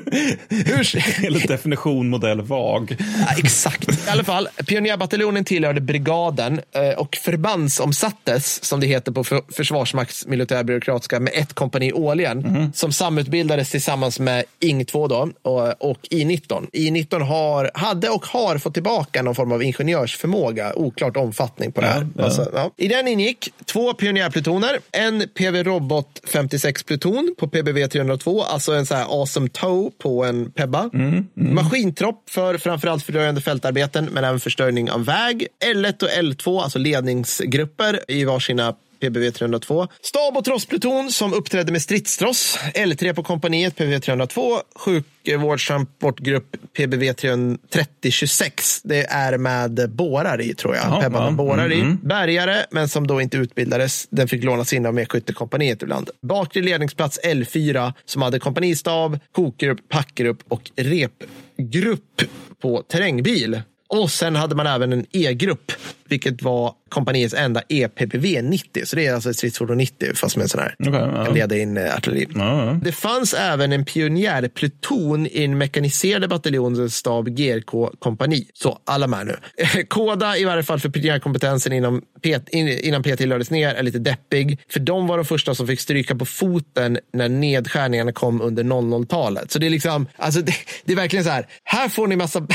Hur, 0.49 1.21
Hela 1.23 1.39
definition 1.49 2.09
modell 2.09 2.41
vag. 2.41 2.97
Ja, 2.99 3.35
exakt. 3.39 4.07
I 4.07 4.11
alla 4.11 4.25
fall, 4.25 4.49
pionjärbataljonen 4.67 5.45
tillhörde 5.45 5.81
brigaden 5.81 6.61
eh, 6.75 6.99
och 6.99 7.17
förbandsomsattes, 7.17 8.65
som 8.65 8.81
det 8.81 8.87
heter 8.87 9.13
på 9.13 9.25
för, 9.53 9.63
Försvarsmakts 9.63 10.27
militärbyråkratiska, 10.27 11.21
med 11.21 11.33
ett 11.37 11.53
kompani 11.53 11.93
årligen. 11.93 12.73
Som 12.75 12.93
samutbildades 12.93 13.71
tillsammans 13.71 14.21
med 14.21 14.45
Ing 14.61 14.85
2 14.85 15.09
då, 15.09 15.29
och, 15.43 15.91
och 15.91 15.99
I-19. 16.11 16.67
I-19 16.73 17.21
har, 17.21 17.71
hade 17.75 18.09
och 18.09 18.27
har 18.27 18.59
fått 18.59 18.75
tillbaka 18.75 19.23
någon 19.23 19.35
form 19.35 19.53
av 19.53 19.63
ingenjörsförmåga, 19.63 20.73
oklart 20.75 21.17
omfattning 21.17 21.73
på 21.73 21.81
det 21.81 21.87
här. 21.87 22.09
Ja. 22.17 22.25
Alltså, 22.25 22.51
ja. 22.55 22.71
I 22.77 22.89
den 22.89 23.09
ingick 23.09 23.49
två 23.65 23.95
pionjärplutoner, 23.95 24.79
en 24.93 25.29
PV 25.29 25.63
Robot 25.63 26.21
56-pluton 26.33 27.35
på 27.39 27.49
PBV 27.49 27.87
302, 27.87 28.43
alltså 28.43 28.73
en 28.73 28.87
så 28.87 28.95
här 28.95 29.21
awesome 29.21 29.49
tow 29.49 29.91
på 29.99 30.25
en 30.25 30.51
Pebba. 30.51 30.91
Maskintropp 31.35 32.31
för 32.31 32.59
framförallt 32.59 33.05
fördröjande 33.05 33.41
fältarbeten, 33.41 34.09
men 34.13 34.25
även 34.25 34.41
förstöring 34.41 34.91
av 34.91 35.05
väg. 35.05 35.47
L1 35.75 36.03
och 36.03 36.09
L2, 36.09 36.63
alltså 36.63 36.79
ledningsgrupper 36.79 38.01
i 38.09 38.25
varsina 38.25 38.75
PBV 39.03 39.31
302. 39.31 39.89
Stab 40.03 40.37
och 40.37 40.45
trosspluton 40.45 41.13
som 41.13 41.33
uppträdde 41.33 41.73
med 41.73 41.83
stridstross. 41.83 42.59
L3 42.75 43.15
på 43.15 43.23
kompaniet 43.23 43.77
PBV 43.77 43.99
302. 43.99 44.61
Sjukvårdstransportgrupp 44.75 46.57
PBV 46.77 47.13
3026. 47.13 48.81
Det 48.85 49.07
är 49.07 49.39
med 49.39 49.91
bårar 49.91 50.41
i 50.41 50.55
tror 50.55 50.77
jag. 50.77 50.85
Jaha, 50.85 51.11
ja. 51.13 51.31
bårar 51.31 51.73
i. 51.73 51.81
Mm, 51.81 51.99
Bärgare, 52.03 52.67
men 52.71 52.89
som 52.89 53.07
då 53.07 53.21
inte 53.21 53.37
utbildades. 53.37 54.07
Den 54.11 54.29
fick 54.29 54.45
lånas 54.45 54.73
in 54.73 54.87
av 54.87 54.95
medskyttekompaniet 54.95 55.83
ibland. 55.83 56.11
Bakre 56.23 56.63
ledningsplats 56.63 57.21
L4 57.25 57.93
som 58.05 58.23
hade 58.23 58.39
kompanistab, 58.39 59.19
kokgrupp, 59.33 59.89
packgrupp 59.89 60.39
och 60.49 60.71
repgrupp 60.77 62.23
på 62.63 62.83
terrängbil. 62.83 63.63
Och 63.89 64.11
sen 64.11 64.37
hade 64.37 64.55
man 64.55 64.67
även 64.67 64.93
en 64.93 65.07
E-grupp, 65.13 65.73
vilket 66.09 66.43
var 66.43 66.75
kompaniets 66.89 67.35
enda 67.35 67.63
EPPV 67.69 68.43
90. 68.43 68.87
Så 68.87 68.97
det 68.97 69.07
är 69.07 69.15
alltså 69.15 69.31
ett 69.31 69.37
stridsfordon 69.37 69.79
90, 69.79 70.15
fast 70.15 70.37
med 70.37 70.43
en 70.43 70.49
sån 70.49 70.61
här. 70.61 70.75
Okej, 70.79 70.93
ja. 70.93 71.25
Kan 71.25 71.35
leda 71.35 71.57
in 71.57 71.77
eh, 71.77 71.95
artilleri. 71.95 72.29
Ja, 72.35 72.67
ja. 72.67 72.81
Det 72.83 72.93
fanns 72.93 73.35
även 73.35 73.73
en 73.73 73.85
pionjärpluton 73.85 75.27
i 75.27 75.45
en 75.45 75.59
mekaniserade 75.59 76.29
bataljonens 76.29 76.97
stab 76.97 77.29
GRK-kompani. 77.29 78.47
Så 78.55 78.79
alla 78.85 79.07
med 79.07 79.27
nu. 79.27 79.37
Koda, 79.89 80.37
i 80.37 80.45
varje 80.45 80.63
fall 80.63 80.81
för 80.81 80.89
pionjärkompetensen 80.89 81.73
inom 81.73 82.03
P, 82.23 82.39
in, 82.51 82.69
innan 82.69 83.03
PT 83.03 83.21
lades 83.21 83.51
ner, 83.51 83.75
är 83.75 83.83
lite 83.83 83.99
deppig. 83.99 84.61
För 84.69 84.81
de 84.81 85.07
var 85.07 85.17
de 85.17 85.25
första 85.25 85.55
som 85.55 85.67
fick 85.67 85.81
stryka 85.81 86.15
på 86.15 86.27
foten 86.27 86.99
när 87.13 87.29
nedskärningarna 87.29 88.13
kom 88.13 88.41
under 88.41 88.65
00-talet. 88.65 89.51
Så 89.51 89.59
det 89.59 89.67
är 89.67 89.71
liksom, 89.71 90.07
alltså 90.17 90.41
det, 90.41 90.55
det 90.85 90.93
är 90.93 90.97
verkligen 90.97 91.25
så 91.25 91.31
här, 91.31 91.47
här 91.65 91.89
får 91.89 92.07
ni 92.07 92.17
massa, 92.17 92.41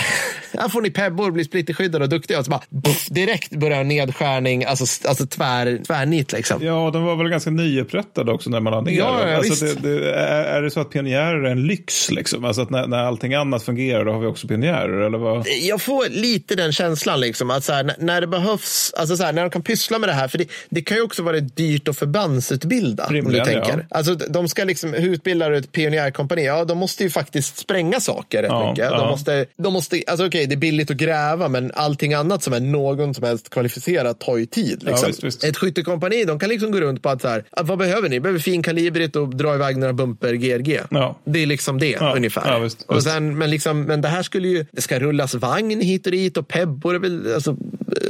här 0.54 0.70
får 0.70 0.82
ni 0.82 0.92
pebbor, 0.92 1.32
bli 1.32 1.44
splitterskyddade 1.44 2.04
och 2.04 2.10
duktiga 2.10 2.40
och 2.40 2.46
så 2.46 2.52
bara, 2.52 2.64
buff, 2.70 3.08
direkt 3.10 3.47
direkt 3.50 3.68
börjar 3.68 3.84
nedskärning, 3.84 4.66
alltså, 4.66 5.08
alltså 5.08 5.26
tvär, 5.26 5.80
tvärnit 5.88 6.32
liksom. 6.32 6.64
Ja, 6.66 6.90
de 6.94 7.04
var 7.04 7.16
väl 7.16 7.30
ganska 7.30 7.50
nyupprättade 7.50 8.32
också 8.32 8.50
när 8.50 8.60
man 8.60 8.74
la 8.74 8.82
ner 8.82 8.92
Ja, 8.92 9.30
ja, 9.30 9.38
alltså, 9.38 9.66
det, 9.66 9.74
det, 9.74 10.12
är, 10.16 10.44
är 10.44 10.62
det 10.62 10.72
så 10.72 10.80
att 10.80 10.90
pionjärer 10.90 11.44
är 11.44 11.52
en 11.52 11.68
lyx? 11.68 12.12
Liksom? 12.12 12.46
Alltså 12.46 12.62
att 12.62 12.70
när, 12.70 12.88
när 12.88 12.98
allting 12.98 13.34
annat 13.34 13.64
fungerar, 13.64 14.06
då 14.06 14.12
har 14.12 14.20
vi 14.20 14.28
också 14.28 14.48
pionjärer? 14.48 15.02
Eller 15.02 15.18
vad? 15.18 15.48
Jag 15.62 15.82
får 15.82 16.10
lite 16.10 16.56
den 16.56 16.72
känslan, 16.72 17.20
liksom, 17.20 17.50
att 17.52 17.64
så 17.64 17.74
här, 17.74 17.96
när, 18.00 18.22
det 18.22 18.28
behövs, 18.28 18.94
alltså 18.98 19.18
så 19.18 19.24
här, 19.24 19.34
när 19.34 19.42
de 19.42 19.50
kan 19.50 19.62
pyssla 19.62 20.00
med 20.00 20.10
det 20.10 20.14
här, 20.14 20.28
för 20.28 20.38
det, 20.38 20.46
det 20.70 20.82
kan 20.82 20.98
ju 20.98 21.04
också 21.04 21.24
vara 21.24 21.40
dyrt 21.40 21.88
att 21.88 21.98
förbandsutbilda. 21.98 23.06
om 23.06 23.14
du 23.14 23.20
Rimligen, 23.20 23.46
tänker. 23.46 23.86
ja. 23.90 23.98
Alltså, 23.98 24.16
de 24.16 24.48
ska 24.48 24.64
liksom, 24.64 24.94
hur 24.94 25.10
utbildar 25.14 25.52
du 25.52 25.58
ett 25.58 25.72
pionjärkompani? 25.72 26.46
Ja, 26.46 26.66
de 26.66 26.78
måste 26.78 27.04
ju 27.04 27.10
faktiskt 27.10 27.58
spränga 27.58 28.00
saker 28.00 28.42
rätt 28.42 28.52
Ja, 28.52 28.70
mycket. 28.70 28.90
De 28.90 29.08
måste, 29.08 29.46
de 29.58 29.74
måste, 29.74 30.02
alltså 30.08 30.28
okej, 30.28 30.46
det 30.46 30.56
är 30.56 30.58
billigt 30.58 30.92
att 30.92 30.98
gräva, 30.98 31.48
men 31.48 31.72
allting 31.76 32.14
annat 32.14 32.44
som 32.44 32.54
är 32.54 32.60
någon 32.60 33.14
som 33.14 33.24
helst 33.28 33.50
kvalificerat 33.50 34.20
tar 34.20 34.38
ju 34.38 34.46
tid. 34.46 34.84
Liksom. 34.84 35.08
visst, 35.08 35.24
visst. 35.24 35.44
Ett 35.44 35.58
skyttekompani, 35.58 36.24
de 36.26 36.40
kan 36.40 36.50
liksom 36.50 36.72
gå 36.72 36.80
runt 36.82 37.02
på 37.04 37.10
att 37.10 37.22
så 37.22 37.28
här, 37.28 37.44
ah, 37.52 37.64
vad 37.64 37.78
behöver 37.78 38.10
ni? 38.10 38.20
Behöver 38.20 38.40
finkalibrigt 38.40 39.16
och 39.16 39.36
dra 39.36 39.56
iväg 39.56 39.78
några 39.78 39.94
bumper 39.94 40.34
GRG. 40.34 40.80
Ja. 40.90 41.20
Det 41.26 41.44
är 41.44 41.46
liksom 41.46 41.80
det 41.80 41.90
Ja, 42.00 42.16
ungefär. 42.16 42.52
ja, 42.52 42.60
visst, 42.60 42.82
och 42.82 43.04
sen, 43.04 43.38
men, 43.38 43.50
liksom, 43.50 43.82
men 43.84 44.02
det 44.02 44.08
här 44.08 44.24
skulle 44.24 44.48
ju, 44.48 44.66
det 44.72 44.82
ska 44.82 45.00
rullas 45.00 45.34
vagn 45.36 45.82
hit 45.82 46.06
och 46.06 46.12
dit 46.12 46.38
och 46.38 46.48
pebbor 46.48 46.96
alltså, 47.36 47.58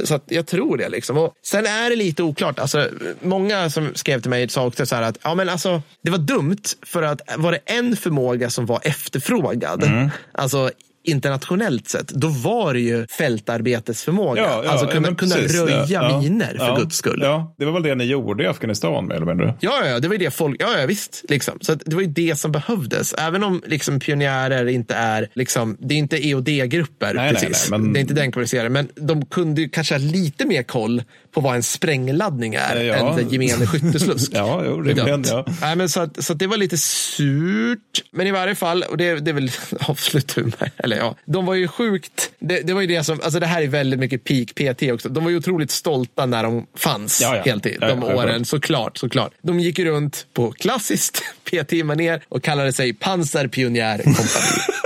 så 0.04 0.20
jag 0.26 0.46
tror 0.46 0.76
det 0.76 0.88
liksom. 0.88 1.18
Och 1.18 1.34
sen 1.44 1.66
är 1.66 1.90
det 1.90 1.96
lite 1.96 2.22
oklart, 2.22 2.58
alltså, 2.58 2.88
många 3.22 3.70
som 3.70 3.88
skrev 3.94 4.20
till 4.20 4.30
mig 4.30 4.48
sa 4.48 4.66
också 4.66 4.86
så 4.86 4.94
här 4.94 5.02
att, 5.02 5.18
ja 5.22 5.34
men 5.34 5.48
alltså, 5.48 5.82
det 6.02 6.10
var 6.10 6.18
dumt 6.18 6.56
för 6.86 7.02
att 7.02 7.20
var 7.36 7.52
det 7.52 7.58
en 7.64 7.96
förmåga 7.96 8.50
som 8.50 8.66
var 8.66 8.80
efterfrågad, 8.82 9.84
Mm. 9.84 10.08
alltså 10.32 10.70
internationellt 11.04 11.88
sett, 11.88 12.08
då 12.08 12.28
var 12.28 12.74
det 12.74 12.80
ju 12.80 13.06
fältarbetesförmåga. 13.06 14.42
Ja, 14.42 14.60
ja, 14.64 14.70
alltså 14.70 14.86
ja, 14.86 14.92
kunna, 14.92 15.14
kunna 15.14 15.34
precis, 15.34 15.60
röja 15.60 15.86
ja, 15.88 16.20
miner 16.22 16.54
för 16.58 16.66
ja, 16.66 16.76
guds 16.76 16.96
skull. 16.96 17.20
Ja, 17.22 17.54
det 17.58 17.64
var 17.64 17.72
väl 17.72 17.82
det 17.82 17.94
ni 17.94 18.04
gjorde 18.04 18.44
i 18.44 18.46
Afghanistan 18.46 19.06
mer 19.06 19.14
eller 19.14 19.26
mindre? 19.26 19.54
Ja, 19.60 19.86
ja, 19.86 19.98
det 19.98 20.08
var 20.08 20.14
ju 20.14 20.18
det 20.18 20.30
folk, 20.30 20.62
ja, 20.62 20.78
ja 20.80 20.86
visst. 20.86 21.24
Liksom. 21.28 21.58
Så 21.60 21.74
det 21.74 21.94
var 21.94 22.02
ju 22.02 22.08
det 22.08 22.38
som 22.38 22.52
behövdes. 22.52 23.12
Även 23.14 23.44
om 23.44 23.62
liksom, 23.66 24.00
pionjärer 24.00 24.66
inte 24.66 24.94
är, 24.94 25.28
liksom, 25.34 25.76
det 25.80 25.94
är 25.94 25.98
inte 25.98 26.16
EOD-grupper 26.28 27.14
Nej, 27.14 27.32
nej, 27.32 27.42
precis. 27.44 27.70
nej, 27.70 27.80
men- 27.80 27.92
Det 27.92 27.98
är 27.98 28.00
inte 28.00 28.14
den 28.14 28.32
kvalificerade. 28.32 28.68
Men 28.68 28.88
de 28.94 29.26
kunde 29.26 29.60
ju 29.60 29.68
kanske 29.68 29.94
ha 29.94 29.98
lite 29.98 30.46
mer 30.46 30.62
koll 30.62 31.02
på 31.34 31.40
vad 31.40 31.56
en 31.56 31.62
sprängladdning 31.62 32.54
är 32.54 32.80
Ja. 32.84 32.94
än 32.94 33.18
en 33.18 33.28
gemene 33.28 33.66
skytteslusk. 33.66 34.30
Ja, 34.34 34.62
jo, 34.66 34.80
rimligen, 34.80 35.24
ja. 35.28 35.44
Nej, 35.60 35.76
men 35.76 35.88
så, 35.88 36.00
att, 36.00 36.24
så 36.24 36.32
att 36.32 36.38
det 36.38 36.46
var 36.46 36.56
lite 36.56 36.78
surt. 36.78 37.78
Men 38.12 38.26
i 38.26 38.30
varje 38.30 38.54
fall, 38.54 38.82
och 38.82 38.96
det, 38.96 39.14
det 39.14 39.30
är 39.30 39.34
väl 39.34 39.50
avsluthumor. 39.80 40.70
Eller 40.76 40.96
ja, 40.98 41.16
de 41.24 41.46
var 41.46 41.54
ju 41.54 41.68
sjukt. 41.68 42.30
Det, 42.38 42.60
det 42.60 42.72
var 42.74 42.80
ju 42.80 42.86
det 42.86 43.04
som, 43.04 43.20
alltså 43.20 43.40
det 43.40 43.46
här 43.46 43.62
är 43.62 43.66
väldigt 43.66 44.00
mycket 44.00 44.24
peak 44.24 44.54
PT 44.54 44.82
också. 44.92 45.08
De 45.08 45.24
var 45.24 45.30
ju 45.30 45.36
otroligt 45.36 45.70
stolta 45.70 46.26
när 46.26 46.42
de 46.42 46.66
fanns 46.76 47.20
Ja, 47.22 47.36
ja. 47.36 47.42
heltid. 47.42 47.76
De 47.80 48.02
ja, 48.02 48.14
åren, 48.14 48.44
såklart, 48.44 48.98
såklart. 48.98 49.32
De 49.42 49.60
gick 49.60 49.78
runt 49.78 50.26
på 50.32 50.52
klassiskt 50.52 51.22
PT-manér 51.50 52.20
och 52.28 52.42
kallade 52.42 52.72
sig 52.72 52.92
pansarpionjärkompani. 52.92 54.77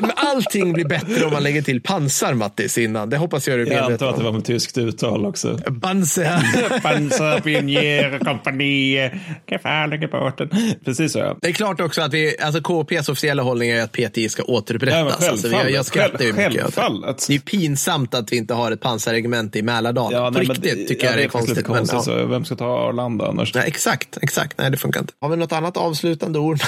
Men 0.00 0.10
allting 0.16 0.72
blir 0.72 0.84
bättre 0.84 1.24
om 1.24 1.32
man 1.32 1.42
lägger 1.42 1.62
till 1.62 1.80
pansar, 1.82 2.34
Mattis, 2.34 2.78
innan. 2.78 3.10
Det 3.10 3.16
hoppas 3.16 3.48
jag 3.48 3.58
du 3.58 3.62
är 3.62 3.66
Jag 3.66 3.74
medveten 3.74 3.92
antar 3.92 4.08
att 4.08 4.14
det 4.14 4.18
om. 4.20 4.24
var 4.24 4.32
med 4.32 4.44
tyskt 4.44 4.78
uttal 4.78 5.26
också. 5.26 5.58
Panzer. 5.82 6.80
Pansarpionjärkompani, 6.82 9.10
gefärlige 9.50 10.08
båten. 10.08 10.50
Precis 10.84 11.12
så 11.12 11.18
ja. 11.18 11.36
Det 11.40 11.48
är 11.48 11.52
klart 11.52 11.80
också 11.80 12.02
att 12.02 12.14
vi, 12.14 12.36
alltså 12.40 12.60
KPs 12.62 13.08
officiella 13.08 13.42
hållning 13.42 13.70
är 13.70 13.82
att 13.82 13.92
PTI 13.92 14.28
ska 14.28 14.42
Ja, 14.42 14.46
men 14.48 14.56
återupprättas. 14.56 15.28
alltså, 15.28 15.48
vi, 15.48 15.54
självfallet. 15.54 15.74
jag 15.74 15.86
skrattar 15.86 16.24
ju 16.24 16.32
mycket. 16.32 16.46
åt 16.48 16.52
det. 16.54 16.60
Självfallet. 16.62 17.24
Det 17.28 17.34
är 17.34 17.38
pinsamt 17.38 18.14
att 18.14 18.32
vi 18.32 18.36
inte 18.36 18.54
har 18.54 18.72
ett 18.72 18.80
pansarregemente 18.80 19.58
i 19.58 19.62
Mälardalen. 19.62 20.20
Ja, 20.22 20.30
På 20.32 20.38
nej, 20.38 20.46
men 20.46 20.56
riktigt 20.56 20.88
tycker 20.88 21.06
jag 21.06 21.14
det 21.14 21.18
är 21.18 21.22
lite 21.22 21.32
konstigt. 21.32 21.68
men, 21.68 21.86
konstigt 21.86 22.14
ja. 22.16 22.26
vem 22.26 22.44
ska 22.44 22.56
ta 22.56 22.88
Arlanda 22.88 23.28
annars? 23.28 23.54
Nej, 23.54 23.64
exakt, 23.66 24.18
exakt. 24.22 24.58
Nej, 24.58 24.70
det 24.70 24.76
funkar 24.76 25.00
inte. 25.00 25.12
Har 25.20 25.28
vi 25.28 25.36
något 25.36 25.52
annat 25.52 25.76
avslutande 25.76 26.38
ord? 26.38 26.58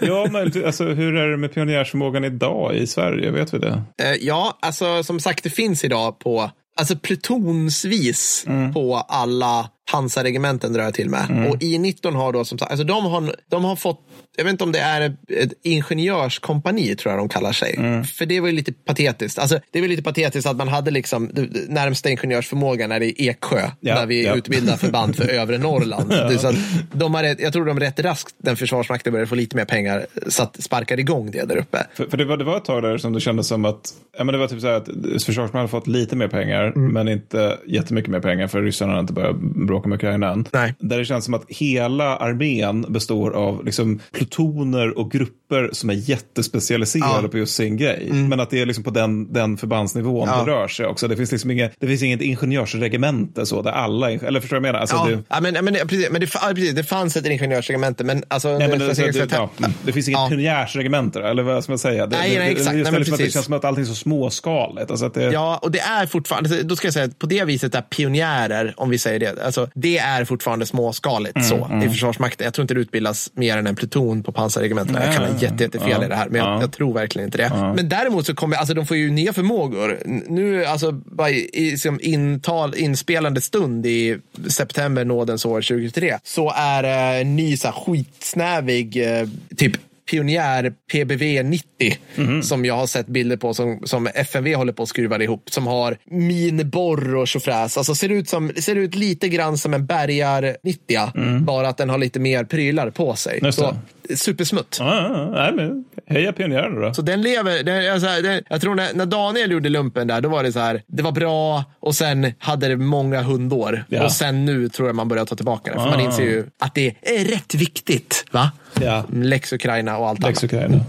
Ja, 0.00 0.26
men 0.30 0.64
alltså, 0.66 0.84
hur 0.84 1.16
är 1.16 1.28
det 1.30 1.36
med 1.36 1.54
pionjärsförmågan 1.54 2.24
idag 2.34 2.74
i 2.74 2.86
Sverige? 2.86 3.30
Vet 3.30 3.54
vi 3.54 3.58
det? 3.58 3.82
Eh, 4.02 4.14
ja, 4.20 4.58
alltså 4.62 5.02
som 5.02 5.20
sagt, 5.20 5.44
det 5.44 5.50
finns 5.50 5.84
idag 5.84 6.18
på 6.18 6.50
Alltså 6.76 6.96
plutonsvis 6.96 8.46
på 8.74 8.96
alla 8.96 9.68
pansarregementen 9.92 10.72
drar 10.72 10.82
jag 10.84 10.94
till 10.94 11.10
med. 11.10 11.46
Och 11.50 11.56
I19 11.56 12.12
har 12.14 12.32
då 12.32 12.44
som 12.44 12.58
sagt, 12.58 12.70
alltså 12.70 12.84
de 12.86 13.04
har, 13.04 13.34
de 13.50 13.64
har 13.64 13.76
fått, 13.76 14.00
jag 14.36 14.44
vet 14.44 14.50
inte 14.50 14.64
om 14.64 14.72
det 14.72 14.78
är 14.78 15.00
ett, 15.28 15.52
ingenjörskompani 15.62 16.96
tror 16.96 17.12
jag 17.14 17.20
de 17.20 17.28
kallar 17.28 17.52
sig. 17.52 18.04
För 18.04 18.26
det 18.26 18.40
var 18.40 18.48
ju 18.48 18.54
lite 18.54 18.72
patetiskt. 18.72 19.38
Alltså 19.38 19.58
det 19.70 19.80
var 19.80 19.88
lite 19.88 20.02
patetiskt 20.02 20.46
att 20.48 20.56
man 20.56 20.68
hade 20.68 20.90
liksom 20.90 21.30
närmsta 21.68 22.10
ingenjörsförmågan 22.10 22.92
är 22.92 23.02
i 23.02 23.28
Eksjö. 23.28 23.70
Ja, 23.80 23.94
där 23.94 24.06
vi 24.06 24.24
ja. 24.24 24.34
utbildar 24.34 24.76
förband 24.76 25.16
för 25.16 25.28
övre 25.28 25.58
Norrland. 25.58 26.12
Är 26.12 26.36
så 26.36 26.52
de 26.92 27.14
har, 27.14 27.22
rätt- 27.22 27.40
jag 27.40 27.52
tror 27.52 27.64
de 27.66 27.80
rätt 27.80 28.00
raskt, 28.00 28.34
den 28.38 28.56
försvarsmakten 28.56 29.12
började 29.12 29.28
få 29.28 29.34
lite 29.34 29.56
mer 29.56 29.64
pengar, 29.64 30.06
så 30.28 30.42
att 30.42 30.62
sparkar 30.62 31.00
igång 31.00 31.30
det 31.30 31.44
där 31.44 31.56
uppe. 31.56 31.86
För, 31.94 32.06
för 32.06 32.16
det, 32.16 32.24
var, 32.24 32.36
det 32.36 32.44
var 32.44 32.56
ett 32.56 32.64
tag 32.64 32.82
där 32.82 32.98
som 32.98 33.12
det 33.12 33.20
kändes 33.20 33.46
som 33.46 33.64
att, 33.64 33.94
ja, 34.18 34.24
men 34.24 34.32
det 34.32 34.38
var 34.38 34.46
typ 34.48 34.60
så 34.60 34.66
här 34.66 34.74
att 34.74 34.88
Försvarsmakten 35.24 35.58
hade 35.58 35.68
fått 35.70 35.86
lite 35.86 36.16
mer 36.16 36.28
pengar, 36.28 36.64
Mm. 36.64 36.92
men 36.92 37.08
inte 37.08 37.58
jättemycket 37.66 38.10
mer 38.10 38.20
pengar 38.20 38.46
för 38.46 38.62
ryssarna 38.62 38.90
hade 38.92 39.00
inte 39.00 39.12
börjat 39.12 39.36
bråka 39.74 39.88
med 39.88 39.96
Ukraina 39.96 40.30
än. 40.32 40.44
Nej. 40.52 40.74
Där 40.78 40.98
det 40.98 41.04
känns 41.04 41.24
som 41.24 41.34
att 41.34 41.44
hela 41.48 42.16
armén 42.16 42.86
består 42.88 43.30
av 43.30 43.64
liksom, 43.64 44.00
plutoner 44.12 44.98
och 44.98 45.10
grupper 45.10 45.68
som 45.72 45.90
är 45.90 45.94
jättespecialiserade 45.94 47.12
Ja. 47.12 47.18
Mm. 47.18 47.30
på 47.30 47.38
just 47.38 47.54
sin 47.54 47.76
grej. 47.76 48.08
Men 48.12 48.40
att 48.40 48.50
det 48.50 48.60
är 48.60 48.66
liksom 48.66 48.84
på 48.84 48.90
den, 48.90 49.32
den 49.32 49.56
förbandsnivån 49.56 50.28
Ja. 50.28 50.44
det 50.44 50.50
rör 50.52 50.68
sig 50.68 50.86
också. 50.86 51.08
Det 51.08 51.16
finns 51.16 51.32
liksom 51.32 51.50
inget, 51.50 51.72
det 51.80 51.86
finns 51.86 52.02
inget 52.02 52.20
ingenjörsregemente 52.20 53.46
så, 53.46 53.62
där 53.62 53.70
alla, 53.70 54.10
eller 54.10 54.40
förstår 54.40 54.56
du 54.56 54.60
vad 54.60 54.68
jag 54.68 54.72
menar? 54.72 54.80
Alltså, 54.80 54.96
Ja, 54.96 55.06
det, 55.06 55.22
ja, 55.28 55.40
men, 55.40 55.64
men, 55.64 55.74
precis, 55.88 56.10
men 56.10 56.20
det, 56.20 56.26
precis, 56.54 56.74
det 56.74 56.84
fanns 56.84 57.16
ett 57.16 57.26
ingenjörsregemente, 57.26 58.04
men 58.04 58.22
alltså... 58.28 58.58
Nej, 58.58 58.68
men 58.68 58.78
det, 58.78 58.86
det, 58.94 59.10
det, 59.12 59.28
ja, 59.32 59.50
det 59.84 59.92
finns 59.92 60.08
inget 60.08 60.20
Ja. 60.20 60.28
pionjärsregemente, 60.28 61.22
eller 61.22 61.42
vad 61.42 61.62
ska 61.64 61.72
man 61.72 61.78
säga? 61.78 62.06
Det, 62.06 62.16
Nej, 62.16 62.38
nej, 62.38 62.52
exakt. 62.52 62.74
Nej, 62.76 62.92
men 62.92 63.02
det 63.02 63.30
känns 63.32 63.44
som 63.44 63.54
att 63.54 63.64
allting 63.64 63.82
är 63.82 63.88
så 63.88 63.94
småskaligt. 63.94 64.90
Alltså 64.90 65.06
att 65.06 65.14
det, 65.14 65.32
Ja, 65.32 65.58
och 65.62 65.70
det 65.70 65.78
är 65.80 66.06
fortfarande, 66.06 66.62
då 66.62 66.76
ska 66.76 66.86
jag 66.86 66.94
säga 66.94 67.04
att 67.04 67.18
på 67.18 67.26
det 67.26 67.44
viset 67.44 67.74
är 67.74 67.82
pionjärer, 67.82 68.74
om 68.76 68.90
vi 68.90 68.98
säger 68.98 69.20
det, 69.20 69.44
alltså, 69.46 69.63
det 69.74 69.98
är 69.98 70.24
fortfarande 70.24 70.66
småskaligt 70.66 71.36
Mm, 71.36 71.48
så 71.48 71.80
i 71.86 71.88
Försvarsmakten. 71.88 72.44
Jag 72.44 72.54
tror 72.54 72.62
inte 72.62 72.74
det 72.74 72.80
utbildas 72.80 73.30
mer 73.34 73.56
än 73.58 73.66
en 73.66 73.76
pluton 73.76 74.22
på 74.22 74.32
pansarregementena. 74.32 75.04
Jag 75.04 75.14
kan 75.14 75.24
ha 75.32 75.38
jätte, 75.40 75.64
jättefel 75.64 75.90
Ja. 75.90 76.04
i 76.04 76.08
det 76.08 76.14
här, 76.16 76.28
men 76.28 76.38
jag, 76.40 76.48
Ja. 76.48 76.60
jag 76.60 76.72
tror 76.72 76.94
verkligen 76.94 77.26
inte 77.28 77.38
det. 77.38 77.72
Men 77.76 77.88
däremot 77.88 78.26
så 78.26 78.34
kommer, 78.34 78.56
alltså 78.56 78.74
de 78.74 78.86
får 78.86 78.96
ju 78.96 79.10
nya 79.10 79.32
förmågor. 79.32 79.98
Nu, 80.28 80.64
alltså 80.64 80.92
bara 80.92 81.30
i, 81.30 81.50
i 81.52 81.78
som 81.78 81.98
intal, 82.02 82.74
inspelande 82.74 83.40
stund 83.40 83.86
i 83.86 84.18
september 84.48 85.04
nådens 85.04 85.44
år 85.44 85.60
2023, 85.62 86.18
så 86.22 86.52
är 86.56 86.84
en 87.20 87.36
ny 87.36 87.56
så 87.56 87.68
här, 87.68 87.74
skitsnävig, 87.74 88.96
eh, 89.20 89.28
typ 89.56 89.72
Pionjär 90.10 90.72
PBV 90.92 91.44
90 91.44 92.42
som 92.42 92.64
jag 92.64 92.74
har 92.74 92.86
sett 92.86 93.06
bilder 93.06 93.36
på 93.36 93.54
som, 93.54 93.80
som 93.84 94.06
FMV 94.06 94.54
håller 94.54 94.72
på 94.72 94.82
att 94.82 94.88
skruva 94.88 95.22
ihop. 95.22 95.50
Som 95.50 95.66
har 95.66 95.96
miniborr 96.04 97.14
och 97.14 97.28
tjofräs. 97.28 97.78
Alltså 97.78 97.94
ser 97.94 98.08
ut, 98.08 98.28
som, 98.28 98.52
ser 98.56 98.76
ut 98.76 98.94
lite 98.94 99.28
grann 99.28 99.58
som 99.58 99.74
en 99.74 99.86
Bergar 99.86 100.56
90. 100.62 101.40
Bara 101.40 101.68
att 101.68 101.76
den 101.76 101.90
har 101.90 101.98
lite 101.98 102.20
mer 102.20 102.44
prylar 102.44 102.90
på 102.90 103.16
sig. 103.16 103.38
Just 103.42 103.58
Så, 103.58 103.76
supersmutt. 104.16 104.76
Ja, 104.80 105.08
ja, 105.12 105.30
nej, 105.30 105.52
men 105.52 105.84
heja 106.06 106.32
pionjärerna 106.32 106.80
då. 106.88 106.94
Så 106.94 107.02
den 107.02 107.22
lever. 107.22 107.62
Den, 107.62 107.76
är 107.76 107.98
så 107.98 108.06
här, 108.06 108.22
den, 108.22 108.42
jag 108.48 108.60
tror 108.60 108.74
när, 108.74 108.94
när 108.94 109.06
Daniel 109.06 109.50
gjorde 109.50 109.68
lumpen 109.68 110.06
där, 110.06 110.20
då 110.20 110.28
var 110.28 110.42
det 110.42 110.52
så 110.52 110.58
här. 110.60 110.82
Det 110.86 111.02
var 111.02 111.12
bra 111.12 111.64
och 111.80 111.94
sen 111.94 112.32
hade 112.38 112.68
det 112.68 112.76
många 112.76 113.22
hundår. 113.22 113.84
Ja. 113.88 114.04
Och 114.04 114.12
sen 114.12 114.44
nu 114.44 114.68
tror 114.68 114.88
jag 114.88 114.96
man 114.96 115.08
börjar 115.08 115.24
ta 115.24 115.36
tillbaka 115.36 115.70
det. 115.72 115.78
För 115.78 115.86
Ah. 115.86 115.90
man 115.90 116.00
inser 116.00 116.22
ju 116.22 116.44
att 116.58 116.74
det 116.74 116.94
är 117.02 117.24
rätt 117.24 117.54
viktigt. 117.54 118.24
Va? 118.30 118.50
Ja. 118.82 119.04
Lex 119.12 119.52
Ukraina 119.52 119.98
och 119.98 120.08
allt 120.08 120.18
Lex 120.22 120.28
annat. 120.42 120.44
Ukraina. 120.52 120.80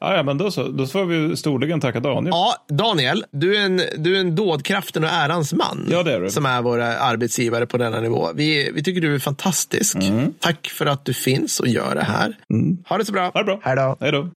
Ja, 0.00 0.16
ja, 0.16 0.22
men 0.22 0.38
då 0.38 0.50
så. 0.50 0.68
Då 0.68 0.86
får 0.86 1.04
vi 1.04 1.36
storligen 1.36 1.80
tacka 1.80 2.00
Daniel. 2.00 2.28
Ja, 2.30 2.54
Daniel, 2.68 3.24
du 3.30 3.56
är, 3.56 3.60
en, 3.64 3.80
du 3.96 4.16
är 4.16 4.20
en 4.20 4.34
dådkraften 4.34 5.04
och 5.04 5.10
ärans 5.10 5.52
man. 5.52 5.88
Ja, 5.90 6.02
det 6.02 6.12
är 6.12 6.20
du. 6.20 6.30
Som 6.30 6.46
är 6.46 6.62
våra 6.62 6.98
arbetsgivare 6.98 7.66
på 7.66 7.78
denna 7.78 8.00
nivå. 8.00 8.28
Vi, 8.34 8.70
vi 8.74 8.82
tycker 8.82 9.00
du 9.00 9.14
är 9.14 9.18
fantastisk. 9.18 9.96
Tack 10.40 10.66
för 10.68 10.86
att 10.86 11.04
du 11.04 11.14
finns 11.14 11.60
och 11.60 11.68
gör 11.68 11.94
det 11.94 12.04
här. 12.04 12.36
Ha 12.88 12.98
det 12.98 13.04
så 13.04 13.12
bra. 13.12 13.30
Ha 13.34 13.40
det 13.40 13.44
bra. 13.44 13.60
Hej 13.62 13.76
då. 13.76 13.96
Hej 14.00 14.12
då. 14.12 14.30